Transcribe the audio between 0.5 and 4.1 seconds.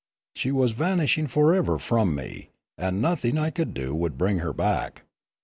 was vanishing for ever from me, and nothing I could do